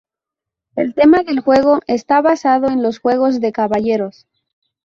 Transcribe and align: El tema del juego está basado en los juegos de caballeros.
El 0.75 0.95
tema 0.95 1.21
del 1.21 1.41
juego 1.41 1.81
está 1.85 2.21
basado 2.21 2.67
en 2.69 2.81
los 2.81 2.97
juegos 2.97 3.39
de 3.39 3.51
caballeros. 3.51 4.25